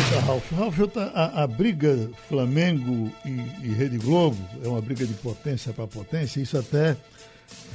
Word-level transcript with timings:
Eita, 0.00 0.20
Ralf. 0.20 0.50
Ralf, 0.52 0.78
a, 1.14 1.42
a 1.42 1.46
briga 1.46 2.10
Flamengo 2.26 3.12
e, 3.22 3.66
e 3.66 3.68
Rede 3.68 3.98
Globo 3.98 4.38
é 4.64 4.66
uma 4.66 4.80
briga 4.80 5.04
de 5.04 5.12
potência 5.12 5.74
para 5.74 5.86
potência, 5.86 6.40
isso 6.40 6.56
até 6.56 6.96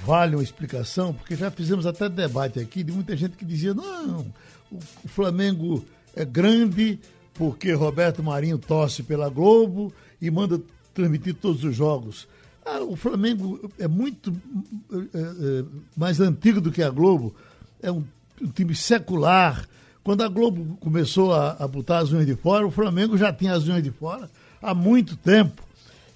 vale 0.04 0.35
uma 0.35 0.41
explicação, 0.41 1.13
porque 1.13 1.35
já 1.35 1.51
fizemos 1.51 1.85
até 1.85 2.09
debate 2.09 2.59
aqui 2.59 2.83
de 2.83 2.91
muita 2.91 3.15
gente 3.15 3.38
que 3.38 3.46
dizia: 3.46 3.75
não, 3.75 4.25
o, 4.71 5.07
Flamengo 5.07 5.85
é 6.15 6.25
grande 6.25 6.99
porque 7.36 7.73
Roberto 7.73 8.23
Marinho 8.23 8.57
torce 8.57 9.04
pela 9.04 9.30
Globo 9.30 9.94
e 10.20 10.32
manda 10.32 10.60
transmitir 10.96 11.36
todos 11.36 11.64
os 11.64 11.76
jogos. 11.76 12.28
Ah, 12.66 12.82
o 12.82 12.96
Flamengo 12.96 13.70
é 13.78 13.88
muito 13.88 14.36
é, 14.92 15.20
é, 15.20 15.66
mais 15.96 16.20
antigo 16.20 16.60
do 16.60 16.71
que 16.71 16.82
a 16.82 16.89
Globo, 16.89 17.36
é 17.84 17.92
um, 17.92 18.04
um, 18.42 18.48
time 18.48 18.73
secular. 18.73 19.68
Quando 20.05 20.21
a 20.21 20.27
Globo 20.27 20.77
começou 20.79 21.33
a, 21.33 21.53
a 21.53 21.67
botar 21.67 21.97
as 21.97 22.11
unhas 22.11 22.27
de 22.27 22.35
fora, 22.35 22.67
o 22.67 22.69
Flamengo 22.69 23.18
já 23.18 23.33
tinha 23.33 23.54
as 23.54 23.68
unhas 23.68 23.82
de 23.82 23.89
fora 23.89 24.29
há 24.61 24.71
muito 24.71 25.18
tempo. 25.18 25.63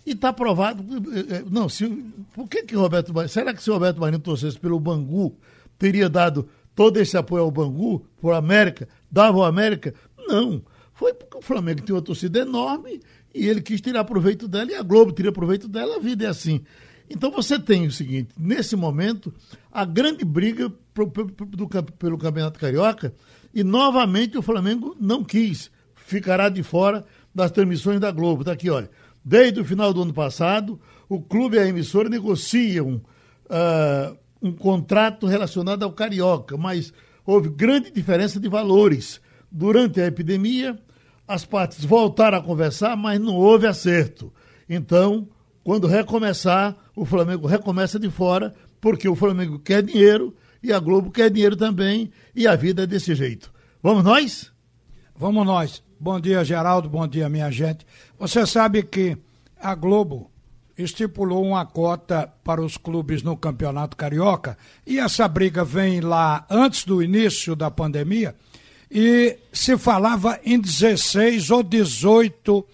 E 0.05 0.11
está 0.11 0.31
provado. 0.31 0.85
É, 1.11 1.38
é, 1.38 1.43
não, 1.49 1.67
se, 1.67 1.88
por 2.35 2.47
que, 2.47 2.61
que 2.61 2.75
Roberto. 2.75 3.11
Será 3.27 3.52
que 3.52 3.63
se 3.63 3.71
Roberto 3.71 3.99
Marinho 3.99 4.20
torcesse 4.21 4.59
pelo 4.59 4.80
Bangu, 4.80 5.35
teria 5.80 6.07
dado 6.07 6.47
todo 6.75 6.97
esse 6.97 7.17
apoio 7.17 7.41
ao 7.41 7.49
Bangu, 7.49 8.05
por 8.21 8.35
América, 8.35 8.88
dava 9.11 9.39
ao 9.39 9.44
América? 9.44 9.91
Não. 10.16 10.61
Foi 10.94 11.11
porque 11.11 11.39
o 11.39 11.41
Flamengo 11.41 11.81
tinha 11.81 11.95
uma 11.95 12.02
torcida 12.03 12.41
enorme 12.41 13.02
e 13.33 13.47
ele 13.47 13.59
quis 13.59 13.81
tirar 13.81 14.03
proveito 14.03 14.47
dela 14.47 14.71
e 14.71 14.75
a 14.75 14.83
Globo 14.83 15.11
tira 15.11 15.31
proveito 15.31 15.67
dela, 15.67 15.95
a 15.95 15.99
vida 15.99 16.25
é 16.25 16.27
assim. 16.27 16.61
Então 17.09 17.31
você 17.31 17.58
tem 17.58 17.88
o 17.88 17.91
seguinte, 17.91 18.30
nesse 18.38 18.75
momento, 18.75 19.33
a 19.71 19.83
grande 19.83 20.23
briga 20.23 20.71
pro, 20.94 21.09
pro, 21.09 21.25
do, 21.25 21.67
pelo 21.67 22.19
Campeonato 22.19 22.59
Carioca 22.59 23.11
e 23.53 23.63
novamente 23.63 24.38
o 24.38 24.41
Flamengo 24.41 24.95
não 24.99 25.23
quis, 25.23 25.71
ficará 25.95 26.49
de 26.49 26.63
fora 26.63 27.05
das 27.34 27.52
transmissões 27.52 27.99
da 27.99 28.12
Globo. 28.12 28.41
Está 28.41 28.53
aqui, 28.53 28.70
olha. 28.70 28.89
Desde 29.23 29.59
o 29.59 29.66
final 29.66 29.94
do 29.94 30.02
ano 30.02 30.14
passado, 30.14 30.80
o 31.08 31.22
clube 31.22 31.58
e 31.58 31.59
a 31.59 31.67
emissora 31.67 32.09
negociam 32.09 33.02
uh, 33.45 34.17
um 34.42 34.52
contrato 34.52 35.27
relacionado 35.27 35.83
ao 35.83 35.92
Carioca, 35.92 36.58
mas 36.58 36.94
houve 37.25 37.50
grande 37.50 37.92
diferença 37.92 38.39
de 38.39 38.47
valores. 38.47 39.22
Durante 39.52 40.00
a 40.00 40.05
epidemia, 40.05 40.80
as 41.27 41.45
partes 41.45 41.83
voltaram 41.83 42.38
a 42.38 42.42
conversar, 42.42 42.95
mas 42.95 43.20
não 43.20 43.36
houve 43.36 43.67
acerto. 43.67 44.31
Então, 44.70 45.27
quando 45.64 45.88
recomeçar, 45.88 46.75
o 46.95 47.05
Flamengo 47.05 47.47
recomeça 47.47 48.00
de 48.00 48.09
fora, 48.09 48.53
porque 48.80 49.08
o 49.08 49.16
Flamengo 49.16 49.59
quer 49.59 49.83
dinheiro 49.83 50.33
e 50.61 50.73
a 50.73 50.79
Globo 50.79 51.11
quer 51.11 51.29
dinheiro 51.29 51.55
também, 51.55 52.11
e 52.35 52.47
a 52.47 52.55
vida 52.55 52.83
é 52.83 52.88
desse 52.88 53.15
jeito. 53.15 53.52
Vamos 53.81 54.03
nós? 54.03 54.52
Vamos 55.15 55.45
nós. 55.45 55.83
Bom 55.99 56.19
dia, 56.19 56.43
Geraldo. 56.43 56.89
Bom 56.89 57.07
dia, 57.07 57.29
minha 57.29 57.52
gente. 57.52 57.85
Você 58.17 58.45
sabe 58.45 58.83
que 58.83 59.17
a 59.59 59.75
Globo 59.75 60.31
estipulou 60.77 61.45
uma 61.45 61.65
cota 61.65 62.31
para 62.43 62.61
os 62.61 62.77
clubes 62.77 63.21
no 63.21 63.35
Campeonato 63.35 63.97
Carioca 63.97 64.57
e 64.87 64.97
essa 64.97 65.27
briga 65.27 65.65
vem 65.65 65.99
lá 65.99 66.45
antes 66.49 66.85
do 66.85 67.03
início 67.03 67.55
da 67.55 67.69
pandemia 67.69 68.33
e 68.89 69.37
se 69.52 69.77
falava 69.77 70.39
em 70.43 70.59
16 70.59 71.52
ou 71.52 71.61
18 71.61 72.65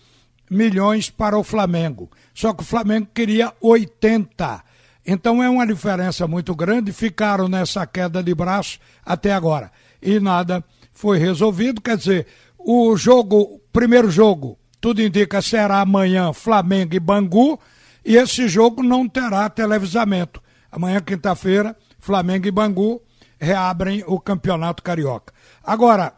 milhões 0.50 1.10
para 1.10 1.38
o 1.38 1.44
Flamengo. 1.44 2.10
Só 2.34 2.54
que 2.54 2.62
o 2.62 2.66
Flamengo 2.66 3.08
queria 3.14 3.54
80. 3.60 4.64
Então 5.06 5.44
é 5.44 5.50
uma 5.50 5.68
diferença 5.68 6.28
muito 6.28 6.56
grande. 6.56 6.92
Ficaram 6.92 7.48
nessa 7.48 7.86
queda 7.86 8.24
de 8.24 8.34
braço 8.34 8.80
até 9.06 9.34
agora. 9.34 9.72
E 10.02 10.20
nada 10.20 10.64
foi 10.94 11.18
resolvido. 11.20 11.82
Quer 11.82 11.98
dizer, 11.98 12.28
o 12.58 12.96
jogo, 12.98 13.62
primeiro 13.72 14.10
jogo, 14.10 14.58
tudo 14.82 15.02
indica 15.02 15.42
será 15.42 15.82
amanhã 15.82 16.34
Flamengo 16.34 16.96
e 16.96 17.00
Bangu. 17.00 17.60
E 18.04 18.16
esse 18.16 18.48
jogo 18.48 18.82
não 18.82 19.08
terá 19.08 19.50
televisamento. 19.50 20.42
Amanhã, 20.72 21.00
quinta-feira, 21.02 21.76
Flamengo 22.00 22.48
e 22.48 22.52
Bangu 22.52 23.02
reabrem 23.40 24.04
o 24.08 24.20
Campeonato 24.20 24.84
Carioca. 24.84 25.34
Agora, 25.64 26.14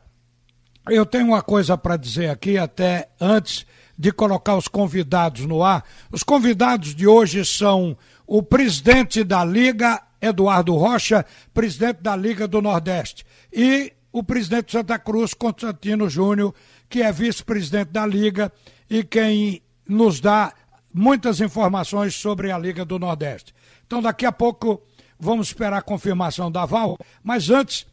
eu 0.89 1.06
tenho 1.06 1.28
uma 1.28 1.41
coisa 1.41 1.78
para 1.78 1.97
dizer 1.97 2.29
aqui, 2.29 2.57
até 2.57 3.09
antes 3.19 3.66
de 3.97 4.12
colocar 4.12 4.56
os 4.56 4.67
convidados 4.67 5.45
no 5.45 5.63
ar. 5.63 5.83
Os 6.12 6.23
convidados 6.23 6.94
de 6.94 7.07
hoje 7.07 7.44
são 7.44 7.97
o 8.27 8.43
presidente 8.43 9.23
da 9.23 9.43
Liga, 9.45 10.03
Eduardo 10.21 10.75
Rocha, 10.75 11.25
presidente 11.53 12.01
da 12.01 12.15
Liga 12.15 12.47
do 12.47 12.61
Nordeste, 12.61 13.25
e 13.51 13.93
o 14.11 14.21
presidente 14.21 14.65
de 14.65 14.71
Santa 14.73 14.99
Cruz, 14.99 15.33
Constantino 15.33 16.09
Júnior, 16.09 16.53
que 16.89 17.01
é 17.01 17.11
vice-presidente 17.11 17.91
da 17.91 18.05
Liga 18.05 18.51
e 18.89 19.03
quem 19.03 19.61
nos 19.88 20.19
dá 20.19 20.53
muitas 20.93 21.39
informações 21.39 22.15
sobre 22.15 22.51
a 22.51 22.57
Liga 22.57 22.83
do 22.83 22.99
Nordeste. 22.99 23.53
Então, 23.85 24.01
daqui 24.01 24.25
a 24.25 24.31
pouco 24.31 24.81
vamos 25.17 25.47
esperar 25.47 25.77
a 25.77 25.81
confirmação 25.81 26.51
da 26.51 26.65
Val, 26.65 26.97
mas 27.23 27.49
antes 27.49 27.85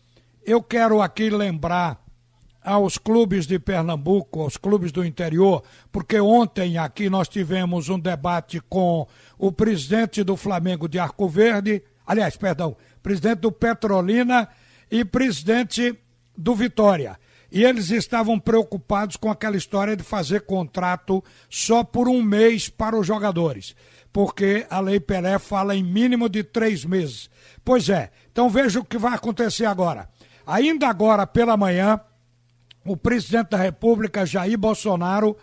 eu 0.44 0.62
quero 0.62 1.00
aqui 1.00 1.30
lembrar 1.30 2.03
aos 2.64 2.96
clubes 2.96 3.46
de 3.46 3.58
Pernambuco, 3.58 4.40
aos 4.40 4.56
clubes 4.56 4.90
do 4.90 5.04
interior, 5.04 5.62
porque 5.92 6.18
ontem 6.18 6.78
aqui 6.78 7.10
nós 7.10 7.28
tivemos 7.28 7.90
um 7.90 7.98
debate 7.98 8.58
com 8.68 9.06
o 9.38 9.52
presidente 9.52 10.24
do 10.24 10.34
Flamengo 10.34 10.88
de 10.88 10.98
Arco 10.98 11.28
Verde, 11.28 11.82
aliás, 12.06 12.36
perdão, 12.36 12.74
presidente 13.02 13.40
do 13.40 13.52
Petrolina 13.52 14.48
e 14.90 15.04
presidente 15.04 15.94
do 16.36 16.54
Vitória. 16.54 17.18
E 17.52 17.62
eles 17.62 17.90
estavam 17.90 18.40
preocupados 18.40 19.16
com 19.16 19.30
aquela 19.30 19.56
história 19.56 19.94
de 19.94 20.02
fazer 20.02 20.40
contrato 20.40 21.22
só 21.48 21.84
por 21.84 22.08
um 22.08 22.22
mês 22.22 22.68
para 22.68 22.98
os 22.98 23.06
jogadores, 23.06 23.76
porque 24.12 24.66
a 24.70 24.80
Lei 24.80 24.98
Pelé 24.98 25.38
fala 25.38 25.76
em 25.76 25.84
mínimo 25.84 26.28
de 26.28 26.42
três 26.42 26.84
meses. 26.84 27.28
Pois 27.62 27.88
é, 27.88 28.10
então 28.32 28.48
veja 28.48 28.80
o 28.80 28.84
que 28.84 28.98
vai 28.98 29.14
acontecer 29.14 29.66
agora. 29.66 30.08
Ainda 30.46 30.88
agora 30.88 31.26
pela 31.26 31.56
manhã, 31.56 32.00
o 32.84 32.96
presidente 32.96 33.50
da 33.50 33.56
República, 33.56 34.26
Jair 34.26 34.58
Bolsonaro, 34.58 35.36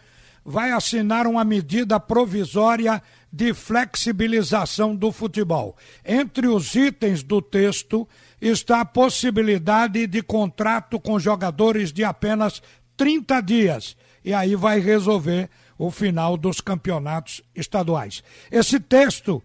vai 0.44 0.72
assinar 0.72 1.28
uma 1.28 1.44
medida 1.44 2.00
provisória 2.00 3.02
de 3.32 3.54
flexibilização 3.54 4.96
do 4.96 5.12
futebol. 5.12 5.78
Entre 6.06 6.48
os 6.48 6.76
itens 6.76 7.24
do 7.24 7.42
texto 7.42 8.08
está 8.42 8.82
a 8.82 8.86
possibilidade 8.86 10.06
de 10.08 10.22
contrato 10.22 11.00
com 11.00 11.20
jogadores 11.20 11.94
de 11.94 12.04
apenas 12.04 12.62
30 12.98 13.42
dias. 13.42 13.96
E 14.24 14.34
aí 14.34 14.56
vai 14.56 14.80
resolver 14.80 15.50
o 15.78 15.90
final 15.90 16.38
dos 16.38 16.62
campeonatos 16.62 17.42
estaduais. 17.56 18.24
Esse 18.52 18.80
texto 18.80 19.42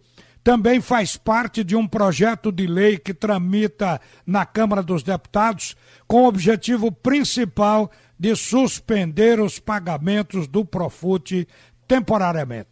também 0.46 0.80
faz 0.80 1.16
parte 1.16 1.64
de 1.64 1.74
um 1.74 1.88
projeto 1.88 2.52
de 2.52 2.68
lei 2.68 2.96
que 2.98 3.12
tramita 3.12 4.00
na 4.24 4.46
Câmara 4.46 4.80
dos 4.80 5.02
Deputados 5.02 5.76
com 6.06 6.22
o 6.22 6.28
objetivo 6.28 6.92
principal 6.92 7.90
de 8.16 8.36
suspender 8.36 9.40
os 9.40 9.58
pagamentos 9.58 10.46
do 10.46 10.64
Profute 10.64 11.48
temporariamente. 11.88 12.68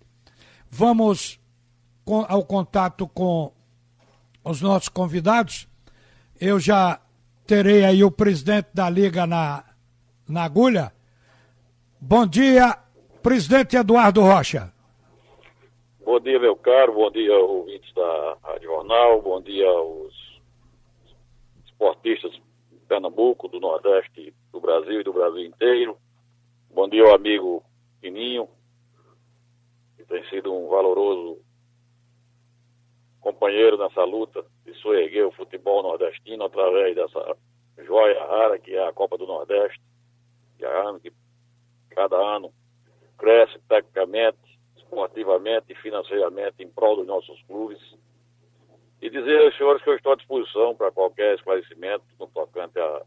Vamos 0.71 1.41
ao 2.29 2.45
contato 2.45 3.09
com 3.09 3.53
os 4.45 4.61
nossos 4.61 4.89
convidados. 4.89 5.67
Eu 6.41 6.61
já 6.61 7.01
terei 7.45 7.85
aí 7.85 8.05
o 8.05 8.11
presidente 8.11 8.69
da 8.73 8.89
Liga 8.89 9.27
na, 9.27 9.65
na 10.29 10.45
agulha. 10.45 10.93
Bom 12.01 12.25
dia, 12.25 12.79
presidente 13.21 13.75
Eduardo 13.75 14.21
Rocha. 14.21 14.74
Bom 16.05 16.21
dia, 16.21 16.39
meu 16.39 16.55
caro, 16.55 16.93
bom 16.93 17.11
dia, 17.11 17.35
ouvintes 17.35 17.91
da 17.95 18.37
Rádio 18.43 18.69
Jornal, 18.69 19.23
bom 19.23 19.41
dia 19.41 19.67
aos 19.67 20.15
esportistas 21.65 22.31
de 22.31 22.77
Pernambuco, 22.87 23.49
do 23.49 23.59
Nordeste 23.59 24.35
do 24.53 24.61
Brasil 24.61 25.01
e 25.01 25.03
do 25.03 25.15
Brasil 25.15 25.47
inteiro. 25.47 25.97
Bom 26.69 26.87
dia 26.91 27.05
ao 27.05 27.15
amigo 27.15 27.65
Pininho, 28.03 28.47
que 29.97 30.05
tem 30.05 30.23
sido 30.29 30.53
um 30.53 30.69
valoroso 30.69 31.41
companheiro 33.19 33.79
nessa 33.79 34.05
luta 34.05 34.45
de 34.67 34.75
soerguer 34.75 35.27
o 35.27 35.33
futebol 35.33 35.83
nordestino 35.83 36.45
através 36.45 36.95
dessa 36.95 37.35
joia 37.79 38.23
rara 38.27 38.59
que 38.59 38.77
é 38.77 38.87
a 38.87 38.93
Copa 38.93 39.17
do 39.17 39.27
Nordeste, 39.27 39.81
que, 40.59 40.67
é 40.67 40.99
que 41.01 41.11
cada 41.89 42.17
ano 42.19 42.53
cresce 43.17 43.59
tecnicamente 43.67 44.54
esportivamente 44.95 45.67
e 45.73 45.75
financeiramente 45.75 46.63
em 46.63 46.69
prol 46.69 46.97
dos 46.97 47.07
nossos 47.07 47.43
clubes. 47.43 47.79
E 49.03 49.11
dizer 49.11 49.45
aos 49.45 49.57
senhores 49.57 49.83
que 49.83 49.91
eu 49.91 49.97
estou 49.97 50.13
à 50.13 50.17
disposição 50.17 50.75
para 50.75 50.93
qualquer 50.93 51.35
esclarecimento 51.35 52.05
no 52.19 52.27
tocante 52.29 52.79
à, 52.79 53.03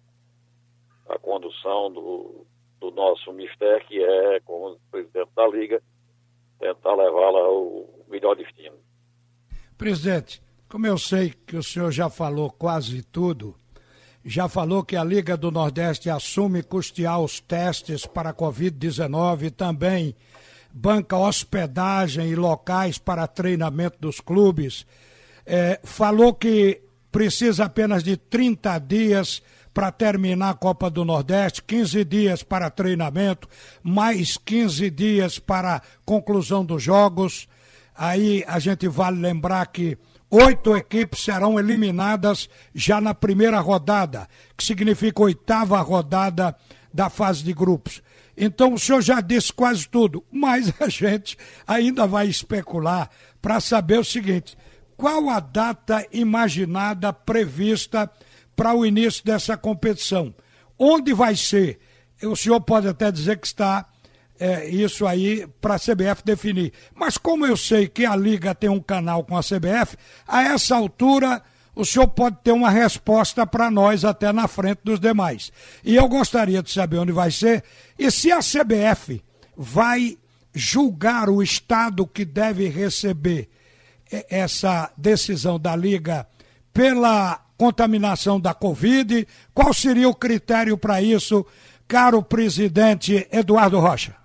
à 1.10 1.18
condução 1.18 1.92
do, 1.92 2.46
do 2.80 2.92
nosso 2.92 3.32
mistério, 3.32 3.88
que 3.88 4.04
é, 4.04 4.40
como 4.42 4.78
presidente 4.92 5.32
da 5.36 5.48
Liga, 5.48 5.82
tentar 6.60 6.94
levá-la 6.94 7.40
ao 7.40 7.88
melhor 8.08 8.36
destino. 8.36 8.76
Presidente, 9.78 10.42
como 10.70 10.86
eu 10.86 10.98
sei 10.98 11.32
que 11.32 11.56
o 11.56 11.64
senhor 11.64 11.92
já 11.92 12.10
falou 12.10 12.52
quase 12.52 13.02
tudo, 13.02 13.56
já 14.24 14.50
falou 14.50 14.84
que 14.84 14.96
a 14.96 15.04
Liga 15.04 15.38
do 15.38 15.50
Nordeste 15.50 16.10
assume 16.10 16.62
custear 16.62 17.22
os 17.22 17.40
testes 17.40 18.06
para 18.06 18.32
a 18.32 18.34
Covid-19 18.34 19.52
também 19.52 20.16
banca 20.80 21.18
hospedagem 21.18 22.30
e 22.30 22.36
locais 22.36 23.00
para 23.00 23.26
treinamento 23.26 23.98
dos 24.00 24.20
clubes. 24.20 24.86
É, 25.44 25.80
falou 25.84 26.36
que 26.36 26.82
precisa 27.12 27.66
apenas 27.66 28.04
de 28.04 28.16
30 28.16 28.78
dias 28.80 29.42
para 29.74 29.92
terminar 29.92 30.52
a 30.52 30.54
Copa 30.54 30.90
do 30.90 31.04
Nordeste, 31.04 31.64
15 31.64 32.04
dias 32.04 32.44
para 32.44 32.70
treinamento, 32.70 33.48
mais 33.82 34.38
15 34.38 34.90
dias 34.92 35.40
para 35.40 35.82
conclusão 36.06 36.64
dos 36.64 36.84
jogos. 36.84 37.48
Aí 37.96 38.44
a 38.48 38.60
gente 38.60 38.88
vale 38.88 39.20
lembrar 39.20 39.66
que 39.68 39.98
oito 40.30 40.78
equipes 40.78 41.24
serão 41.24 41.60
eliminadas 41.60 42.48
já 42.74 43.02
na 43.02 43.16
primeira 43.16 43.60
rodada, 43.60 44.28
que 44.56 44.64
significa 44.64 45.24
oitava 45.24 45.82
rodada 45.82 46.56
da 46.94 47.10
fase 47.10 47.44
de 47.44 47.54
grupos. 47.54 48.02
Então 48.38 48.74
o 48.74 48.80
senhor 48.80 49.02
já 49.02 49.20
disse 49.20 49.52
quase 49.52 49.90
tudo, 49.90 50.24
mas 50.32 50.72
a 50.80 50.88
gente 50.88 51.36
ainda 51.66 52.06
vai 52.06 52.28
especular 52.28 53.10
para 53.42 53.60
saber 53.60 54.00
o 54.00 54.06
seguinte: 54.06 54.56
qual 54.96 55.30
a 55.30 55.40
data 55.40 56.06
imaginada, 56.12 57.12
prevista 57.12 58.10
para 58.56 58.76
o 58.76 58.86
início 58.86 59.26
dessa 59.26 59.58
competição? 59.58 60.34
Onde 60.78 61.14
vai 61.14 61.36
ser? 61.36 61.80
O 62.22 62.36
senhor 62.36 62.62
pode 62.62 62.88
até 62.88 63.12
dizer 63.12 63.38
que 63.38 63.48
está 63.48 63.88
é, 64.40 64.68
isso 64.70 65.08
aí 65.08 65.48
para 65.60 65.76
a 65.76 65.80
CBF 65.80 66.24
definir. 66.24 66.72
Mas 66.94 67.18
como 67.18 67.46
eu 67.46 67.58
sei 67.58 67.88
que 67.88 68.06
a 68.06 68.16
Liga 68.16 68.54
tem 68.54 68.70
um 68.70 68.80
canal 68.80 69.24
com 69.24 69.36
a 69.36 69.42
CBF, 69.42 69.98
a 70.28 70.44
essa 70.44 70.76
altura 70.76 71.42
o 71.78 71.86
senhor 71.86 72.08
pode 72.08 72.38
ter 72.44 72.52
uma 72.52 72.72
resposta 72.72 73.46
para 73.46 73.70
nós 73.70 74.04
até 74.04 74.34
na 74.34 74.48
frente 74.48 74.80
dos 74.84 75.00
demais. 75.00 75.52
E 75.86 75.96
eu 75.96 76.08
gostaria 76.08 76.64
de 76.64 76.72
saber 76.72 76.98
onde 76.98 77.12
vai 77.12 77.30
ser 77.30 77.64
e 77.98 78.10
se 78.10 78.32
a 78.32 78.40
CBF 78.40 79.24
vai 79.56 80.18
julgar 80.54 81.30
o 81.30 81.42
Estado 81.42 82.08
que 82.08 82.26
deve 82.26 82.68
receber 82.68 83.48
essa 84.30 84.92
decisão 84.98 85.60
da 85.60 85.76
Liga 85.76 86.28
pela 86.74 87.40
contaminação 87.58 88.40
da 88.40 88.54
Covid, 88.54 89.28
qual 89.54 89.74
seria 89.74 90.10
o 90.10 90.16
critério 90.16 90.78
para 90.78 91.02
isso, 91.02 91.46
caro 91.88 92.24
presidente 92.24 93.28
Eduardo 93.32 93.80
Rocha? 93.80 94.16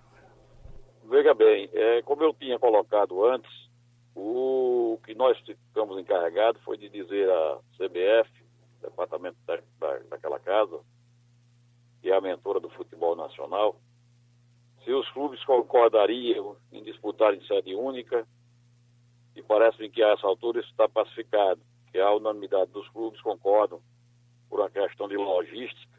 Veja 1.10 1.34
bem, 1.34 1.68
é, 1.72 2.02
como 2.02 2.22
eu 2.22 2.32
tinha 2.34 2.58
colocado 2.58 3.24
antes, 3.26 3.50
o 4.14 4.98
que 5.04 5.14
nós 5.14 5.38
ficamos 5.38 5.98
encarregados 5.98 6.62
foi 6.62 6.76
de 6.76 6.88
dizer 6.88 7.30
à 7.30 7.58
CBF, 7.76 8.30
departamento 8.80 9.38
técnico 9.46 9.72
da, 9.78 9.98
daquela 10.10 10.38
casa, 10.38 10.80
que 12.00 12.10
é 12.10 12.14
a 12.14 12.20
mentora 12.20 12.60
do 12.60 12.68
futebol 12.70 13.16
nacional, 13.16 13.76
se 14.84 14.92
os 14.92 15.08
clubes 15.10 15.42
concordariam 15.44 16.56
em 16.72 16.82
disputar 16.82 17.32
em 17.34 17.44
sede 17.46 17.74
única, 17.74 18.26
e 19.34 19.42
parece-me 19.42 19.88
que 19.88 20.02
a 20.02 20.08
essa 20.08 20.26
altura 20.26 20.60
isso 20.60 20.70
está 20.70 20.88
pacificado, 20.88 21.60
que 21.90 21.98
a 21.98 22.12
unanimidade 22.12 22.70
dos 22.72 22.88
clubes 22.88 23.20
concordam 23.22 23.80
por 24.50 24.60
uma 24.60 24.70
questão 24.70 25.08
de 25.08 25.16
logística, 25.16 25.92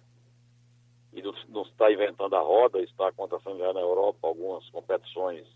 e 1.14 1.22
não 1.50 1.62
está 1.62 1.92
inventando 1.92 2.36
a 2.36 2.40
roda, 2.40 2.82
está 2.82 3.08
acontecendo 3.08 3.60
já 3.60 3.72
na 3.72 3.80
Europa, 3.80 4.28
algumas 4.28 4.68
competições 4.70 5.48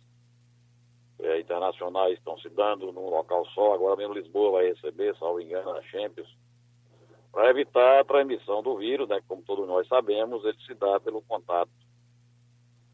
é, 1.20 1.40
internacionais 1.40 2.18
estão 2.18 2.38
se 2.40 2.50
dando 2.50 2.92
num 2.92 3.10
local 3.10 3.46
só, 3.48 3.74
agora 3.74 3.96
mesmo 3.96 4.14
Lisboa 4.14 4.52
vai 4.52 4.68
receber, 4.68 5.16
salvo 5.18 5.42
engano, 5.42 5.72
a 5.72 5.82
Champions, 5.84 6.30
para 7.32 7.50
evitar 7.50 8.00
a 8.00 8.06
transmissão 8.06 8.64
do 8.64 8.78
vírus, 8.78 9.08
né, 9.08 9.22
como 9.28 9.44
todos 9.44 9.68
nós 9.68 9.88
sabemos, 9.88 10.44
ele 10.46 10.58
se 10.66 10.74
dá 10.74 11.00
pelo 11.00 11.22
contato 11.22 11.72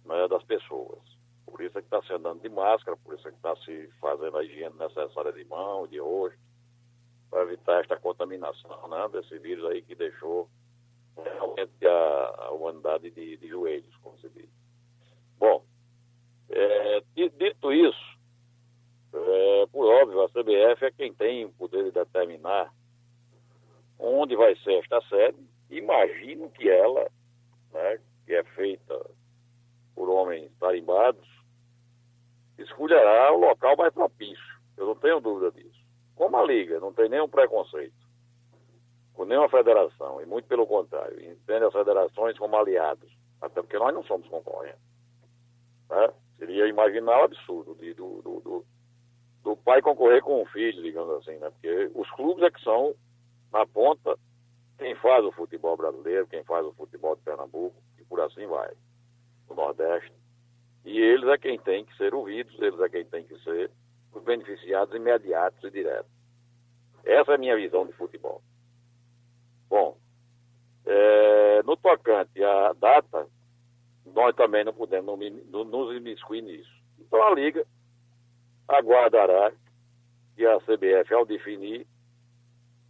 né, 0.05 0.27
das 0.27 0.43
pessoas. 0.43 0.99
Por 1.45 1.61
isso 1.61 1.77
é 1.77 1.81
que 1.81 1.87
está 1.87 2.01
se 2.01 2.13
andando 2.13 2.41
de 2.41 2.49
máscara, 2.49 2.97
por 2.97 3.13
isso 3.13 3.27
é 3.27 3.31
que 3.31 3.37
está 3.37 3.55
se 3.57 3.87
fazendo 4.01 4.37
a 4.37 4.43
higiene 4.43 4.75
necessária 4.77 5.31
de 5.31 5.45
mão, 5.45 5.87
de 5.87 5.99
rosto, 5.99 6.37
para 7.29 7.43
evitar 7.43 7.81
esta 7.81 7.97
contaminação 7.97 8.87
né, 8.87 9.07
desse 9.11 9.37
vírus 9.39 9.65
aí 9.65 9.81
que 9.81 9.95
deixou 9.95 10.49
realmente 11.15 11.85
a, 11.85 12.35
a 12.45 12.51
humanidade 12.51 13.11
de, 13.11 13.37
de, 13.37 13.47
joelhos, 13.47 13.95
como 13.97 14.17
se 14.19 14.29
diz. 14.29 14.49
Bom, 15.37 15.63
é, 16.49 17.01
dito 17.15 17.71
isso, 17.71 18.12
é, 19.13 19.67
por 19.71 19.85
óbvio, 19.85 20.21
a 20.21 20.29
CBF 20.29 20.85
é 20.85 20.91
quem 20.91 21.13
tem 21.13 21.45
o 21.45 21.53
poder 21.53 21.83
de 21.85 21.91
determinar 21.91 22.73
onde 23.99 24.35
vai 24.35 24.55
ser 24.57 24.73
esta 24.79 25.01
sede. 25.01 25.37
Imagino 25.69 26.49
que 26.49 26.69
ela, 26.69 27.09
né, 27.71 27.99
que 28.25 28.33
é 28.33 28.43
feita 28.43 28.99
por 29.95 30.09
homens 30.09 30.51
tarimbados, 30.59 31.27
escolherá 32.57 33.31
o 33.31 33.39
local 33.39 33.77
mais 33.77 33.93
propício. 33.93 34.53
Eu 34.77 34.87
não 34.87 34.95
tenho 34.95 35.19
dúvida 35.19 35.51
disso. 35.51 35.83
Como 36.15 36.35
a 36.37 36.43
Liga 36.43 36.79
não 36.79 36.93
tem 36.93 37.09
nenhum 37.09 37.29
preconceito 37.29 38.03
com 39.13 39.25
nenhuma 39.25 39.49
federação, 39.49 40.19
e 40.21 40.25
muito 40.25 40.47
pelo 40.47 40.65
contrário, 40.65 41.19
entende 41.19 41.65
as 41.65 41.71
federações 41.71 42.37
como 42.37 42.55
aliados, 42.55 43.11
até 43.39 43.61
porque 43.61 43.77
nós 43.77 43.93
não 43.93 44.03
somos 44.03 44.27
concorrentes. 44.27 44.81
Né? 45.87 46.09
Seria 46.39 46.67
imaginar 46.67 47.21
o 47.21 47.23
absurdo 47.25 47.75
de, 47.75 47.93
do, 47.93 48.21
do, 48.23 48.39
do, 48.41 48.65
do, 49.43 49.57
pai 49.57 49.81
concorrer 49.81 50.21
com 50.21 50.41
o 50.41 50.45
filho, 50.47 50.81
digamos 50.81 51.15
assim, 51.17 51.37
né? 51.37 51.49
porque 51.49 51.91
os 51.93 52.09
clubes 52.11 52.43
é 52.43 52.51
que 52.51 52.61
são, 52.61 52.95
na 53.51 53.65
ponta, 53.65 54.17
quem 54.77 54.95
faz 54.95 55.23
o 55.25 55.31
futebol 55.31 55.77
brasileiro, 55.77 56.27
quem 56.27 56.43
faz 56.43 56.65
o 56.65 56.73
futebol 56.73 57.15
de 57.15 57.21
Pernambuco, 57.21 57.75
e 57.99 58.03
por 58.05 58.21
assim 58.21 58.45
vai, 58.47 58.71
no 59.49 59.55
Nordeste. 59.55 60.11
E 60.85 60.99
eles 60.99 61.27
é 61.29 61.37
quem 61.37 61.59
tem 61.59 61.85
que 61.85 61.95
ser 61.97 62.13
ouvidos, 62.13 62.59
eles 62.59 62.79
é 62.79 62.89
quem 62.89 63.05
tem 63.05 63.23
que 63.23 63.37
ser 63.43 63.71
os 64.13 64.23
beneficiados 64.23 64.95
imediatos 64.95 65.63
e 65.63 65.71
diretos. 65.71 66.11
Essa 67.05 67.33
é 67.33 67.35
a 67.35 67.37
minha 67.37 67.55
visão 67.55 67.85
de 67.85 67.93
futebol. 67.93 68.41
Bom, 69.69 69.97
é, 70.85 71.63
no 71.63 71.75
tocante 71.77 72.43
à 72.43 72.73
data, 72.73 73.27
nós 74.05 74.35
também 74.35 74.63
não 74.63 74.73
podemos 74.73 75.17
nos 75.49 75.95
imiscuir 75.95 76.41
nisso. 76.41 76.71
Então 76.99 77.21
a 77.23 77.33
Liga 77.33 77.65
aguardará 78.67 79.51
que 80.35 80.45
a 80.45 80.59
CBF, 80.59 81.13
ao 81.13 81.25
definir, 81.25 81.85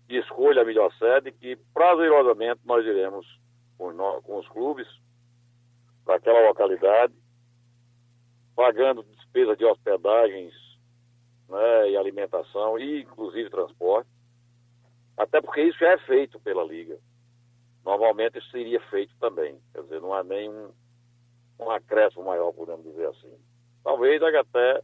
escolha 0.07 0.61
a 0.61 0.65
melhor 0.65 0.93
sede, 0.97 1.31
que 1.31 1.55
prazerosamente 1.73 2.61
nós 2.65 2.85
iremos 2.85 3.25
com, 3.77 3.91
nós, 3.91 4.23
com 4.23 4.37
os 4.37 4.47
clubes 4.49 4.87
daquela 6.05 6.47
localidade, 6.47 7.13
pagando 8.55 9.03
despesa 9.03 9.55
de 9.55 9.65
hospedagens 9.65 10.53
né, 11.49 11.89
e 11.89 11.97
alimentação, 11.97 12.77
e 12.77 13.01
inclusive 13.01 13.49
transporte, 13.49 14.09
até 15.17 15.41
porque 15.41 15.61
isso 15.61 15.79
já 15.79 15.91
é 15.91 15.97
feito 15.99 16.39
pela 16.39 16.63
Liga. 16.63 16.97
Normalmente 17.85 18.37
isso 18.37 18.49
seria 18.51 18.79
feito 18.89 19.13
também. 19.19 19.59
Quer 19.73 19.83
dizer, 19.83 20.01
não 20.01 20.13
há 20.13 20.23
nem 20.23 20.49
um, 20.49 20.71
acréscimo 21.71 22.25
maior, 22.25 22.51
podemos 22.53 22.83
dizer 22.83 23.07
assim. 23.07 23.33
Talvez 23.83 24.21
até 24.21 24.81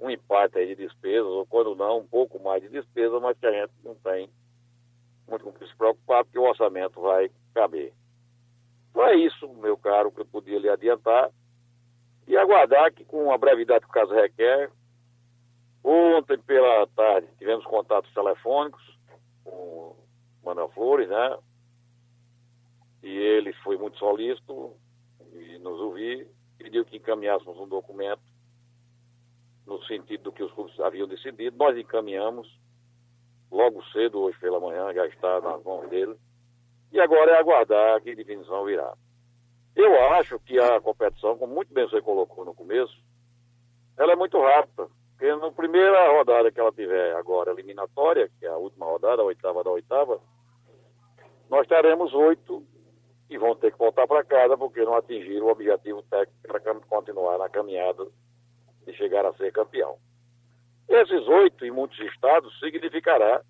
um 0.00 0.10
empate 0.10 0.58
aí 0.58 0.74
de 0.74 0.86
despesas, 0.86 1.26
ou 1.26 1.46
quando 1.46 1.74
não, 1.74 1.98
um 1.98 2.06
pouco 2.06 2.42
mais 2.42 2.62
de 2.62 2.68
despesa, 2.68 3.20
mas 3.20 3.38
que 3.38 3.46
a 3.46 3.52
gente 3.52 3.72
não 3.84 3.94
tem 3.96 4.30
muito 5.28 5.44
com 5.44 5.52
que 5.52 5.66
se 5.66 5.76
preocupar, 5.76 6.24
porque 6.24 6.38
o 6.38 6.48
orçamento 6.48 7.00
vai 7.00 7.30
caber. 7.54 7.92
Então 8.90 9.06
é 9.06 9.14
isso, 9.14 9.48
meu 9.54 9.76
caro, 9.76 10.10
que 10.10 10.20
eu 10.20 10.26
podia 10.26 10.58
lhe 10.58 10.68
adiantar. 10.68 11.30
E 12.26 12.36
aguardar 12.36 12.92
que, 12.92 13.04
com 13.04 13.32
a 13.32 13.38
brevidade 13.38 13.84
que 13.84 13.90
o 13.90 13.92
caso 13.92 14.12
requer, 14.12 14.70
ontem 15.84 16.38
pela 16.38 16.86
tarde 16.88 17.28
tivemos 17.38 17.64
contatos 17.64 18.12
telefônicos, 18.12 18.82
com 19.44 19.50
o 19.50 19.96
Manuel 20.44 20.68
Flores, 20.70 21.08
né? 21.08 21.38
E 23.02 23.08
ele 23.08 23.52
foi 23.64 23.76
muito 23.76 23.98
solícito 23.98 24.74
e 25.32 25.58
nos 25.58 25.80
ouvir, 25.80 26.28
pediu 26.58 26.84
que 26.84 26.96
encaminhássemos 26.96 27.58
um 27.58 27.68
documento 27.68 28.29
no 29.70 29.80
sentido 29.84 30.24
do 30.24 30.32
que 30.32 30.42
os 30.42 30.52
clubes 30.52 30.78
haviam 30.80 31.06
decidido. 31.06 31.56
Nós 31.56 31.78
encaminhamos 31.78 32.58
logo 33.50 33.82
cedo, 33.92 34.18
hoje 34.18 34.36
pela 34.40 34.58
manhã, 34.58 34.92
já 34.92 35.06
está 35.06 35.40
nas 35.40 35.62
mãos 35.62 35.88
dele. 35.88 36.16
E 36.90 37.00
agora 37.00 37.30
é 37.30 37.38
aguardar 37.38 38.02
que 38.02 38.16
definição 38.16 38.64
virá. 38.64 38.92
Eu 39.76 39.94
acho 40.14 40.40
que 40.40 40.58
a 40.58 40.80
competição, 40.80 41.38
como 41.38 41.54
muito 41.54 41.72
bem 41.72 41.88
você 41.88 42.02
colocou 42.02 42.44
no 42.44 42.52
começo, 42.52 43.00
ela 43.96 44.12
é 44.12 44.16
muito 44.16 44.40
rápida. 44.40 44.88
Porque 45.12 45.32
na 45.36 45.52
primeira 45.52 46.16
rodada 46.16 46.50
que 46.50 46.58
ela 46.58 46.72
tiver 46.72 47.14
agora, 47.14 47.52
eliminatória, 47.52 48.28
que 48.40 48.46
é 48.46 48.48
a 48.48 48.56
última 48.56 48.86
rodada, 48.86 49.22
a 49.22 49.24
oitava 49.24 49.62
da 49.62 49.70
oitava, 49.70 50.20
nós 51.48 51.64
teremos 51.68 52.12
oito 52.12 52.66
e 53.28 53.38
vão 53.38 53.54
ter 53.54 53.70
que 53.70 53.78
voltar 53.78 54.08
para 54.08 54.24
casa 54.24 54.58
porque 54.58 54.84
não 54.84 54.94
atingiram 54.94 55.46
o 55.46 55.50
objetivo 55.50 56.02
técnico 56.02 56.40
para 56.42 56.74
continuar 56.88 57.38
na 57.38 57.48
caminhada 57.48 58.08
de 58.86 58.92
chegar 58.94 59.24
a 59.24 59.32
ser 59.34 59.52
campeão. 59.52 59.96
Esses 60.88 61.26
muitos 61.90 61.98
estados, 62.12 62.58
significará 62.60 63.42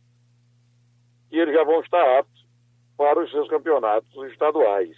que 1.29 1.37
eles 1.37 1.55
já 1.55 1.63
vão 1.63 1.81
estar 1.81 2.19
aptos 2.19 2.47
para 2.97 3.23
os 3.23 3.31
seus 3.31 3.49
campeonatos 3.49 4.33
estaduais, 4.33 4.97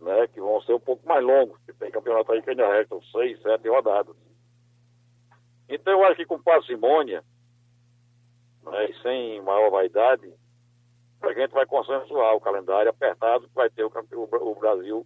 né, 0.00 0.26
que 0.28 0.40
vão 0.40 0.60
ser 0.62 0.74
um 0.74 0.80
pouco 0.80 1.06
mais 1.06 1.24
longos, 1.24 1.58
porque 1.58 1.72
tem 1.72 1.90
campeonato 1.90 2.32
aí 2.32 2.42
que 2.42 2.50
ainda 2.50 2.72
restam 2.72 3.00
seis, 3.02 3.40
sete 3.42 3.68
rodadas. 3.68 4.14
Então 5.68 5.92
eu 5.92 6.04
acho 6.04 6.16
que 6.16 6.26
com 6.26 6.40
parcimônia, 6.40 7.24
né, 8.62 8.90
e 8.90 9.02
sem 9.02 9.42
maior 9.42 9.70
vaidade, 9.70 10.32
a 11.22 11.32
gente 11.32 11.52
vai 11.52 11.66
consensuar 11.66 12.36
o 12.36 12.40
calendário 12.40 12.90
apertado 12.90 13.48
que 13.48 13.54
vai 13.54 13.68
ter 13.70 13.84
o, 13.84 13.90
o, 14.12 14.54
Brasil, 14.54 15.04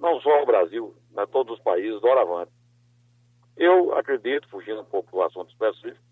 não 0.00 0.20
só 0.20 0.42
o 0.42 0.46
Brasil, 0.46 0.96
mas 1.12 1.30
todos 1.30 1.56
os 1.56 1.62
países 1.62 2.00
do 2.00 2.08
Oravante. 2.08 2.55
Eu 3.56 3.94
acredito, 3.94 4.48
fugindo 4.48 4.80
um 4.80 4.84
pouco 4.84 5.10
do 5.10 5.22
assunto 5.22 5.50
específico, 5.50 6.04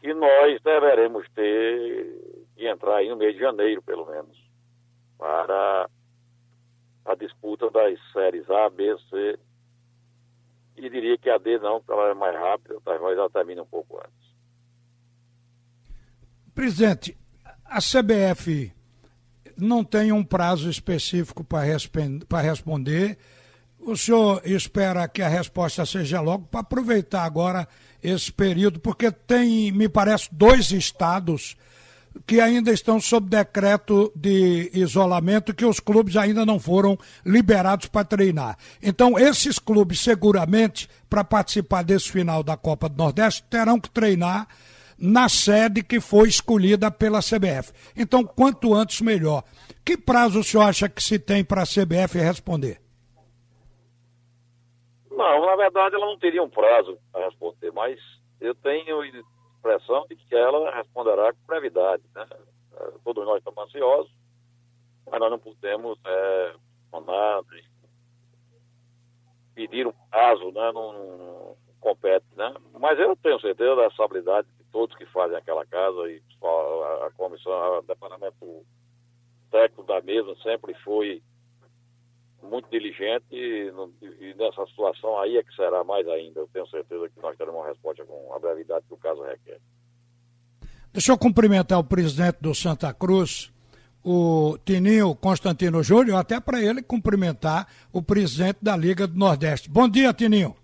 que 0.00 0.14
nós 0.14 0.60
deveremos 0.62 1.28
ter 1.34 2.46
que 2.56 2.66
entrar 2.66 2.96
aí 2.96 3.08
no 3.08 3.16
mês 3.16 3.34
de 3.34 3.40
janeiro, 3.40 3.82
pelo 3.82 4.06
menos, 4.06 4.36
para 5.18 5.88
a 7.04 7.14
disputa 7.14 7.70
das 7.70 7.98
séries 8.12 8.48
A, 8.50 8.70
B, 8.70 8.96
C. 9.10 9.38
E 10.76 10.88
diria 10.88 11.18
que 11.18 11.28
a 11.28 11.38
D 11.38 11.58
não, 11.58 11.80
porque 11.80 11.92
ela 11.92 12.10
é 12.10 12.14
mais 12.14 12.36
rápida, 12.36 12.80
talvez 12.84 13.18
ela 13.18 13.30
termine 13.30 13.60
um 13.60 13.66
pouco 13.66 13.98
antes. 13.98 14.28
Presidente, 16.54 17.16
a 17.64 17.78
CBF 17.80 18.72
não 19.56 19.84
tem 19.84 20.12
um 20.12 20.24
prazo 20.24 20.70
específico 20.70 21.44
para 21.44 22.40
responder. 22.40 23.18
O 23.88 23.96
senhor 23.96 24.42
espera 24.44 25.08
que 25.08 25.22
a 25.22 25.28
resposta 25.28 25.86
seja 25.86 26.20
logo 26.20 26.44
para 26.44 26.60
aproveitar 26.60 27.24
agora 27.24 27.66
esse 28.02 28.30
período, 28.30 28.78
porque 28.78 29.10
tem, 29.10 29.72
me 29.72 29.88
parece, 29.88 30.28
dois 30.30 30.70
estados 30.72 31.56
que 32.26 32.38
ainda 32.38 32.70
estão 32.70 33.00
sob 33.00 33.30
decreto 33.30 34.12
de 34.14 34.70
isolamento, 34.74 35.54
que 35.54 35.64
os 35.64 35.80
clubes 35.80 36.16
ainda 36.16 36.44
não 36.44 36.60
foram 36.60 36.98
liberados 37.24 37.86
para 37.86 38.04
treinar. 38.04 38.58
Então, 38.82 39.18
esses 39.18 39.58
clubes, 39.58 40.00
seguramente, 40.00 40.86
para 41.08 41.24
participar 41.24 41.82
desse 41.82 42.12
final 42.12 42.42
da 42.42 42.58
Copa 42.58 42.90
do 42.90 42.98
Nordeste, 42.98 43.42
terão 43.48 43.80
que 43.80 43.88
treinar 43.88 44.48
na 44.98 45.30
sede 45.30 45.82
que 45.82 45.98
foi 45.98 46.28
escolhida 46.28 46.90
pela 46.90 47.20
CBF. 47.20 47.72
Então, 47.96 48.22
quanto 48.22 48.74
antes, 48.74 49.00
melhor. 49.00 49.44
Que 49.82 49.96
prazo 49.96 50.40
o 50.40 50.44
senhor 50.44 50.64
acha 50.64 50.90
que 50.90 51.02
se 51.02 51.18
tem 51.18 51.42
para 51.42 51.62
a 51.62 51.66
CBF 51.66 52.18
responder? 52.18 52.86
Não, 55.18 55.46
na 55.46 55.56
verdade 55.56 55.96
ela 55.96 56.06
não 56.06 56.16
teria 56.16 56.40
um 56.40 56.48
prazo 56.48 56.96
para 57.10 57.24
responder, 57.24 57.72
mas 57.72 57.98
eu 58.40 58.54
tenho 58.54 59.04
impressão 59.04 60.06
de 60.08 60.14
que 60.14 60.32
ela 60.32 60.70
responderá 60.76 61.32
com 61.32 61.38
brevidade. 61.44 62.04
Né? 62.14 62.24
É, 62.76 62.92
todos 63.02 63.26
nós 63.26 63.38
estamos 63.38 63.64
ansiosos, 63.64 64.12
mas 65.10 65.18
nós 65.18 65.28
não 65.28 65.38
podemos 65.40 65.98
é, 66.06 66.54
pedir 69.56 69.88
um 69.88 69.92
prazo, 70.08 70.52
né? 70.52 70.70
não, 70.70 70.92
não, 70.92 71.56
compete. 71.80 72.26
Né? 72.36 72.54
Mas 72.78 72.96
eu 73.00 73.16
tenho 73.16 73.40
certeza 73.40 73.74
da 73.74 73.88
estabilidade 73.88 74.46
todos 74.70 74.96
que 74.96 75.06
fazem 75.06 75.36
aquela 75.36 75.66
casa 75.66 76.08
e 76.12 76.22
a 77.04 77.10
comissão, 77.16 77.78
o 77.78 77.82
departamento 77.82 78.64
técnico 79.50 79.82
da 79.82 80.00
mesma 80.00 80.36
sempre 80.44 80.74
foi 80.74 81.20
muito 82.42 82.68
diligente 82.70 83.24
e, 83.32 83.72
e, 84.20 84.34
nessa 84.34 84.64
situação 84.66 85.18
aí 85.18 85.36
é 85.36 85.42
que 85.42 85.54
será 85.54 85.82
mais 85.84 86.06
ainda. 86.08 86.40
Eu 86.40 86.48
tenho 86.52 86.66
certeza 86.68 87.08
que 87.08 87.20
nós 87.20 87.36
teremos 87.36 87.60
uma 87.60 87.68
resposta 87.68 88.04
com 88.04 88.32
a 88.34 88.38
brevidade 88.38 88.84
que 88.86 88.94
o 88.94 88.98
caso 88.98 89.22
requer. 89.22 89.60
Deixa 90.92 91.12
eu 91.12 91.18
cumprimentar 91.18 91.78
o 91.78 91.84
presidente 91.84 92.38
do 92.40 92.54
Santa 92.54 92.92
Cruz, 92.94 93.52
o 94.04 94.56
Tininho 94.64 95.14
Constantino 95.14 95.82
Júlio, 95.82 96.16
até 96.16 96.40
para 96.40 96.62
ele 96.62 96.82
cumprimentar 96.82 97.68
o 97.92 98.02
presidente 98.02 98.58
da 98.62 98.76
Liga 98.76 99.06
do 99.06 99.18
Nordeste. 99.18 99.68
Bom 99.68 99.88
dia, 99.88 100.12
Tininho. 100.12 100.56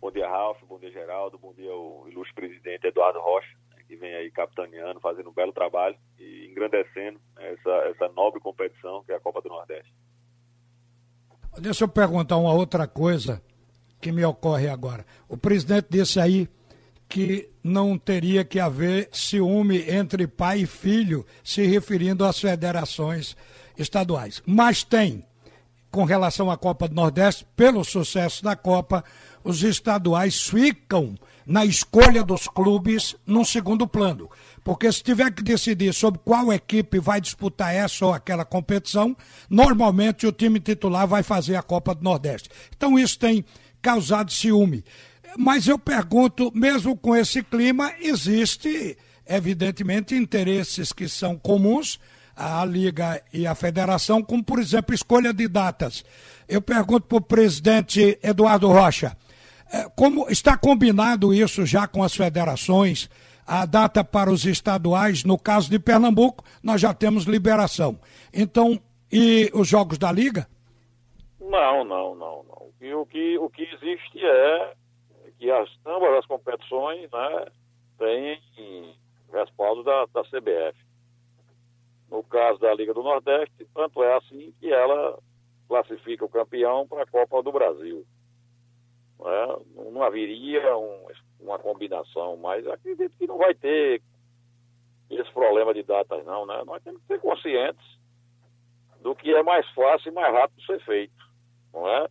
Bom 0.00 0.10
dia, 0.10 0.28
Ralf. 0.28 0.58
Bom 0.66 0.78
dia, 0.78 0.90
Geraldo. 0.90 1.38
Bom 1.38 1.52
dia, 1.54 1.72
o 1.72 2.06
ilustre 2.08 2.34
presidente 2.34 2.86
Eduardo 2.86 3.20
Rocha, 3.20 3.54
né, 3.70 3.82
que 3.86 3.96
vem 3.96 4.14
aí 4.14 4.30
capitaneando, 4.30 4.98
fazendo 5.00 5.30
um 5.30 5.32
belo 5.32 5.52
trabalho 5.52 5.96
e 6.18 6.48
engrandecendo 6.50 7.20
essa, 7.38 7.70
essa 7.90 8.08
nobre 8.08 8.40
competição 8.40 9.04
que 9.04 9.12
é 9.12 9.16
a 9.16 9.20
Copa 9.20 9.40
do 9.40 9.50
Nordeste. 9.50 9.92
Deixa 11.58 11.84
eu 11.84 11.88
perguntar 11.88 12.36
uma 12.36 12.52
outra 12.52 12.86
coisa 12.86 13.42
que 14.00 14.12
me 14.12 14.24
ocorre 14.24 14.68
agora. 14.68 15.04
O 15.28 15.36
presidente 15.36 15.88
disse 15.90 16.18
aí 16.18 16.48
que 17.08 17.50
não 17.62 17.98
teria 17.98 18.44
que 18.44 18.60
haver 18.60 19.08
ciúme 19.12 19.84
entre 19.90 20.26
pai 20.26 20.60
e 20.60 20.66
filho, 20.66 21.26
se 21.42 21.66
referindo 21.66 22.24
às 22.24 22.38
federações 22.38 23.36
estaduais. 23.76 24.42
Mas 24.46 24.84
tem, 24.84 25.24
com 25.90 26.04
relação 26.04 26.50
à 26.50 26.56
Copa 26.56 26.88
do 26.88 26.94
Nordeste, 26.94 27.46
pelo 27.56 27.84
sucesso 27.84 28.44
da 28.44 28.54
Copa, 28.54 29.04
os 29.42 29.62
estaduais 29.62 30.42
ficam 30.42 31.16
na 31.44 31.64
escolha 31.64 32.22
dos 32.22 32.46
clubes 32.46 33.16
num 33.26 33.44
segundo 33.44 33.88
plano. 33.88 34.30
Porque 34.62 34.90
se 34.92 35.02
tiver 35.02 35.32
que 35.32 35.42
decidir 35.42 35.92
sobre 35.92 36.20
qual 36.24 36.52
equipe 36.52 37.00
vai 37.00 37.20
disputar 37.20 37.74
essa 37.74 38.06
ou 38.06 38.12
aquela 38.12 38.44
competição, 38.44 39.16
normalmente 39.48 40.26
o 40.26 40.32
time 40.32 40.60
titular 40.60 41.08
vai 41.08 41.22
fazer 41.22 41.56
a 41.56 41.62
Copa 41.62 41.94
do 41.94 42.04
Nordeste. 42.04 42.48
Então 42.76 42.98
isso 42.98 43.18
tem 43.18 43.44
causado 43.82 44.30
ciúme. 44.30 44.84
Mas 45.36 45.66
eu 45.66 45.78
pergunto, 45.78 46.52
mesmo 46.54 46.96
com 46.96 47.16
esse 47.16 47.42
clima, 47.42 47.92
existe, 48.00 48.96
evidentemente, 49.26 50.14
interesses 50.14 50.92
que 50.92 51.08
são 51.08 51.36
comuns 51.36 51.98
à 52.40 52.64
Liga 52.64 53.22
e 53.32 53.46
à 53.46 53.54
Federação, 53.54 54.22
como, 54.22 54.42
por 54.42 54.58
exemplo, 54.58 54.94
escolha 54.94 55.32
de 55.32 55.46
datas. 55.46 56.02
Eu 56.48 56.62
pergunto 56.62 57.02
para 57.02 57.18
o 57.18 57.20
presidente 57.20 58.18
Eduardo 58.22 58.68
Rocha. 58.68 59.14
É, 59.70 59.88
como 59.94 60.28
está 60.30 60.56
combinado 60.56 61.34
isso 61.34 61.66
já 61.66 61.86
com 61.86 62.02
as 62.02 62.16
federações? 62.16 63.10
A 63.46 63.66
data 63.66 64.02
para 64.02 64.30
os 64.30 64.46
estaduais, 64.46 65.22
no 65.22 65.38
caso 65.38 65.68
de 65.68 65.78
Pernambuco, 65.78 66.42
nós 66.62 66.80
já 66.80 66.94
temos 66.94 67.24
liberação. 67.24 68.00
Então, 68.32 68.80
e 69.12 69.50
os 69.52 69.68
jogos 69.68 69.98
da 69.98 70.10
Liga? 70.10 70.48
Não, 71.38 71.84
não, 71.84 72.14
não, 72.14 72.44
não. 72.44 72.70
E 72.80 72.94
o 72.94 73.04
que, 73.04 73.36
o 73.38 73.50
que 73.50 73.62
existe 73.62 74.24
é 74.24 74.72
que 75.38 75.50
as, 75.50 75.68
ambas 75.84 76.18
as 76.18 76.26
competições 76.26 77.10
né, 77.10 77.46
têm 77.98 78.40
respaldo 79.32 79.82
da, 79.82 80.06
da 80.06 80.22
CBF. 80.22 80.89
Caso 82.40 82.58
da 82.58 82.72
Liga 82.72 82.94
do 82.94 83.02
Nordeste, 83.02 83.66
tanto 83.74 84.02
é 84.02 84.16
assim 84.16 84.54
que 84.58 84.72
ela 84.72 85.18
classifica 85.68 86.24
o 86.24 86.28
campeão 86.28 86.88
para 86.88 87.02
a 87.02 87.06
Copa 87.06 87.42
do 87.42 87.52
Brasil. 87.52 88.02
Né? 89.18 89.56
Não 89.92 90.02
haveria 90.02 90.74
um, 90.74 91.06
uma 91.38 91.58
combinação, 91.58 92.38
mas 92.38 92.66
acredito 92.66 93.14
que 93.18 93.26
não 93.26 93.36
vai 93.36 93.54
ter 93.54 94.00
esse 95.10 95.30
problema 95.32 95.74
de 95.74 95.82
datas, 95.82 96.24
não. 96.24 96.46
Né? 96.46 96.62
Nós 96.64 96.82
temos 96.82 97.02
que 97.02 97.08
ser 97.08 97.20
conscientes 97.20 97.84
do 99.02 99.14
que 99.14 99.34
é 99.34 99.42
mais 99.42 99.68
fácil 99.72 100.10
e 100.10 100.14
mais 100.14 100.32
rápido 100.32 100.62
ser 100.62 100.80
feito. 100.80 101.22
Não 101.74 101.86
é? 101.86 102.08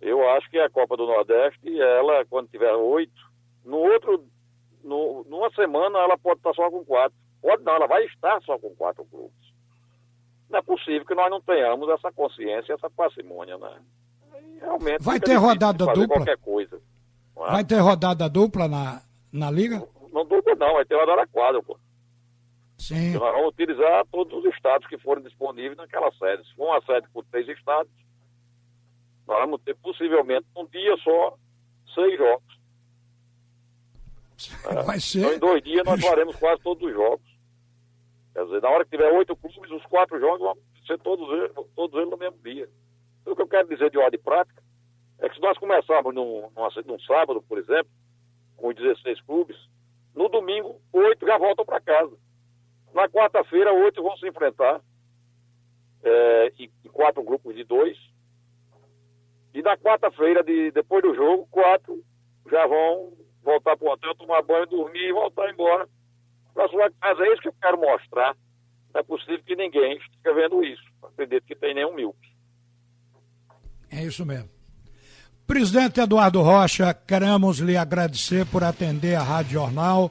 Eu 0.00 0.28
acho 0.30 0.48
que 0.50 0.58
a 0.60 0.70
Copa 0.70 0.96
do 0.96 1.04
Nordeste, 1.04 1.80
ela, 1.80 2.24
quando 2.26 2.48
tiver 2.48 2.72
oito, 2.74 3.20
no 3.64 3.78
outro, 3.78 4.24
no, 4.84 5.24
numa 5.24 5.50
semana 5.50 5.98
ela 5.98 6.16
pode 6.16 6.38
estar 6.38 6.54
só 6.54 6.70
com 6.70 6.84
quatro. 6.84 7.18
Pode 7.46 7.62
não, 7.62 7.74
ela 7.74 7.86
vai 7.86 8.04
estar 8.06 8.42
só 8.42 8.58
com 8.58 8.74
quatro 8.74 9.04
clubes. 9.04 9.54
Não 10.50 10.58
é 10.58 10.62
possível 10.62 11.06
que 11.06 11.14
nós 11.14 11.30
não 11.30 11.40
tenhamos 11.40 11.88
essa 11.90 12.10
consciência, 12.10 12.72
essa 12.72 12.90
parcimônia, 12.90 13.56
né? 13.56 13.78
realmente. 14.60 15.00
Vai 15.00 15.20
ter 15.20 15.34
rodada 15.34 15.86
dupla? 15.86 16.08
Qualquer 16.08 16.38
coisa. 16.38 16.82
É? 17.36 17.50
Vai 17.52 17.64
ter 17.64 17.78
rodada 17.78 18.28
dupla 18.28 18.66
na, 18.66 19.00
na 19.32 19.48
liga? 19.48 19.78
Não, 19.78 20.08
não 20.08 20.26
dupla 20.26 20.56
não, 20.56 20.74
vai 20.74 20.84
ter 20.84 20.96
rodada 20.96 21.24
quadra, 21.28 21.62
pô. 21.62 21.78
Sim. 22.78 23.12
nós 23.12 23.32
vamos 23.32 23.50
utilizar 23.50 24.04
todos 24.10 24.44
os 24.44 24.52
estados 24.52 24.88
que 24.88 24.98
forem 24.98 25.22
disponíveis 25.22 25.76
naquela 25.76 26.10
sede. 26.14 26.44
Se 26.48 26.54
for 26.56 26.66
uma 26.66 26.82
sede 26.82 27.06
com 27.14 27.22
três 27.22 27.48
estados, 27.48 27.92
nós 29.24 29.38
vamos 29.38 29.60
ter 29.62 29.76
possivelmente 29.76 30.46
um 30.56 30.66
dia 30.66 30.96
só 30.96 31.38
seis 31.94 32.18
jogos. 32.18 32.56
Vai 34.84 34.98
ser. 34.98 35.20
Então, 35.20 35.32
em 35.34 35.38
dois 35.38 35.62
dias 35.62 35.84
nós 35.84 36.00
faremos 36.04 36.34
quase 36.34 36.60
todos 36.60 36.82
os 36.82 36.92
jogos. 36.92 37.35
Dizer, 38.46 38.62
na 38.62 38.70
hora 38.70 38.84
que 38.84 38.90
tiver 38.90 39.12
oito 39.12 39.36
clubes, 39.36 39.70
os 39.70 39.84
quatro 39.86 40.18
jogos 40.20 40.40
vão 40.40 40.56
ser 40.86 40.98
todos 41.00 41.28
eles, 41.30 41.52
todos 41.74 41.96
eles 41.98 42.10
no 42.10 42.16
mesmo 42.16 42.38
dia. 42.42 42.68
O 43.24 43.34
que 43.34 43.42
eu 43.42 43.48
quero 43.48 43.68
dizer 43.68 43.90
de 43.90 43.98
ordem 43.98 44.20
prática 44.20 44.62
é 45.18 45.28
que 45.28 45.34
se 45.34 45.40
nós 45.40 45.58
começarmos 45.58 46.14
num, 46.14 46.48
num 46.86 47.00
sábado, 47.00 47.42
por 47.42 47.58
exemplo, 47.58 47.90
com 48.56 48.72
16 48.72 49.20
clubes, 49.22 49.56
no 50.14 50.28
domingo, 50.28 50.80
oito 50.92 51.26
já 51.26 51.36
voltam 51.38 51.64
para 51.64 51.80
casa. 51.80 52.16
Na 52.94 53.08
quarta-feira, 53.08 53.72
oito 53.72 54.02
vão 54.02 54.16
se 54.16 54.28
enfrentar, 54.28 54.80
é, 56.02 56.52
em, 56.58 56.70
em, 56.84 56.88
quatro 56.88 57.22
grupos 57.22 57.54
de 57.54 57.64
dois. 57.64 57.98
E 59.52 59.60
na 59.62 59.76
quarta-feira, 59.76 60.42
de, 60.42 60.70
depois 60.70 61.02
do 61.02 61.14
jogo, 61.14 61.46
quatro 61.50 62.02
já 62.50 62.66
vão 62.66 63.12
voltar 63.42 63.76
para 63.76 63.88
o 63.88 63.90
hotel, 63.90 64.14
tomar 64.14 64.42
banho, 64.42 64.66
dormir 64.66 65.08
e 65.08 65.12
voltar 65.12 65.50
embora 65.50 65.88
para 66.56 66.68
sua 66.68 66.90
casa. 67.00 67.22
É 67.22 67.32
isso 67.32 67.42
que 67.42 67.48
eu 67.48 67.54
quero 67.60 67.78
mostrar 67.78 68.34
é 68.98 69.02
possível 69.02 69.42
que 69.44 69.54
ninguém 69.54 69.98
esteja 69.98 70.34
vendo 70.34 70.64
isso. 70.64 70.82
Acredito 71.02 71.44
que 71.46 71.54
tem 71.54 71.74
nenhum 71.74 71.94
míope. 71.94 72.34
É 73.90 74.02
isso 74.02 74.24
mesmo. 74.24 74.48
Presidente 75.46 76.00
Eduardo 76.00 76.42
Rocha, 76.42 76.92
queremos 76.92 77.58
lhe 77.58 77.76
agradecer 77.76 78.46
por 78.46 78.64
atender 78.64 79.14
a 79.14 79.22
Rádio 79.22 79.52
Jornal. 79.52 80.10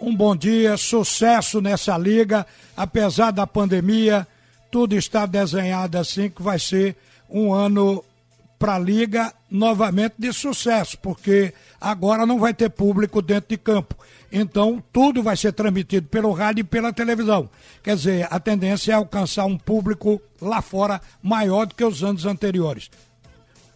Um 0.00 0.16
bom 0.16 0.34
dia, 0.34 0.76
sucesso 0.76 1.60
nessa 1.60 1.96
liga. 1.96 2.44
Apesar 2.76 3.30
da 3.30 3.46
pandemia, 3.46 4.26
tudo 4.70 4.96
está 4.96 5.24
desenhado 5.24 5.98
assim 5.98 6.28
que 6.28 6.42
vai 6.42 6.58
ser 6.58 6.96
um 7.30 7.52
ano 7.52 8.02
para 8.62 8.76
a 8.76 8.78
liga 8.78 9.34
novamente 9.50 10.14
de 10.16 10.32
sucesso, 10.32 10.96
porque 11.00 11.52
agora 11.80 12.24
não 12.24 12.38
vai 12.38 12.54
ter 12.54 12.70
público 12.70 13.20
dentro 13.20 13.48
de 13.48 13.58
campo. 13.58 13.96
Então, 14.30 14.80
tudo 14.92 15.20
vai 15.20 15.36
ser 15.36 15.52
transmitido 15.52 16.06
pelo 16.06 16.30
rádio 16.30 16.60
e 16.60 16.64
pela 16.64 16.92
televisão. 16.92 17.50
Quer 17.82 17.96
dizer, 17.96 18.28
a 18.30 18.38
tendência 18.38 18.92
é 18.92 18.94
alcançar 18.94 19.46
um 19.46 19.58
público 19.58 20.22
lá 20.40 20.62
fora 20.62 21.00
maior 21.20 21.66
do 21.66 21.74
que 21.74 21.84
os 21.84 22.04
anos 22.04 22.24
anteriores. 22.24 22.88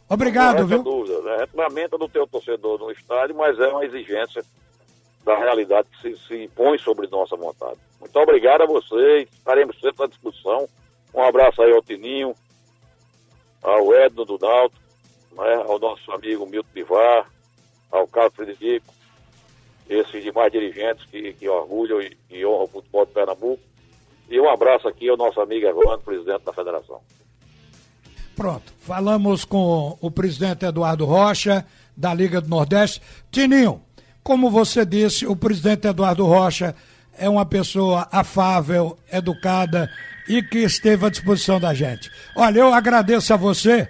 Obrigado, 0.09 0.61
não 0.61 0.69
viu? 0.69 0.83
dúvida. 0.85 1.21
Né? 1.21 1.49
Lamenta 1.53 1.99
do 1.99 2.09
teu 2.09 2.25
torcedor 2.25 2.79
no 2.79 2.93
estádio, 2.93 3.35
mas 3.35 3.59
é 3.59 3.67
uma 3.67 3.85
exigência 3.85 4.45
da 5.25 5.37
realidade 5.37 5.89
que 5.91 6.15
se, 6.15 6.29
se 6.29 6.45
impõe 6.45 6.79
sobre 6.79 7.09
nossa 7.09 7.35
vontade. 7.35 7.81
Muito 7.99 8.17
obrigado 8.21 8.63
a 8.63 8.67
vocês, 8.67 9.29
estaremos 9.33 9.75
sempre 9.81 10.05
à 10.05 10.07
discussão. 10.07 10.69
Um 11.13 11.25
abraço 11.25 11.61
aí 11.61 11.73
ao 11.73 11.83
Tininho, 11.83 12.37
ao 13.67 13.93
Edno 13.93 14.25
do 14.25 14.39
né? 14.39 15.55
ao 15.67 15.79
nosso 15.79 16.11
amigo 16.13 16.47
Milton 16.47 16.69
Pivar, 16.73 17.29
ao 17.91 18.07
Carlos 18.07 18.35
Frederico, 18.35 18.95
esses 19.89 20.23
demais 20.23 20.53
dirigentes 20.53 21.05
que, 21.07 21.33
que 21.33 21.49
orgulham 21.49 22.01
e, 22.01 22.17
e 22.31 22.47
honram 22.47 22.65
o 22.65 22.69
futebol 22.69 23.05
de 23.05 23.13
Pernambuco. 23.13 23.63
E 24.29 24.41
um 24.41 24.49
abraço 24.49 24.89
aqui 24.89 25.09
ao 25.09 25.17
nosso 25.17 25.41
amigo 25.41 25.67
Evandro, 25.67 26.01
presidente 26.01 26.45
da 26.45 26.53
federação. 26.53 27.01
Pronto, 28.35 28.73
falamos 28.81 29.45
com 29.45 29.97
o 30.01 30.11
presidente 30.11 30.65
Eduardo 30.65 31.05
Rocha, 31.05 31.67
da 31.97 32.13
Liga 32.13 32.41
do 32.41 32.49
Nordeste. 32.49 33.01
Tininho, 33.31 33.83
como 34.23 34.51
você 34.51 34.85
disse, 34.85 35.27
o 35.27 35.35
presidente 35.35 35.87
Eduardo 35.87 36.25
Rocha 36.25 36.75
é 37.17 37.29
uma 37.29 37.47
pessoa 37.47 38.09
afável, 38.13 38.99
educada 39.11 39.91
e 40.29 40.43
que 40.43 40.59
esteve 40.59 41.07
à 41.07 41.11
disposição 41.11 41.61
da 41.61 41.73
gente. 41.75 42.11
Olha, 42.35 42.61
eu 42.61 42.73
agradeço 42.73 43.33
a 43.33 43.37
você, 43.37 43.89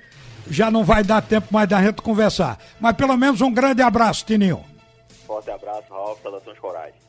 já 0.51 0.71
não 0.71 0.85
vai 0.85 1.03
dar 1.03 1.23
tempo 1.23 1.49
mais 1.51 1.69
da 1.69 1.83
gente 1.83 2.03
conversar, 2.03 2.59
mas 2.81 2.97
pelo 2.97 3.17
menos 3.17 3.41
um 3.41 3.53
grande 3.53 3.83
abraço, 3.83 4.25
Tininho. 4.25 4.65
Forte 5.27 5.51
abraço, 5.51 5.93
Ralf, 5.93 6.21
saudações 6.23 6.59
corais. 6.59 7.06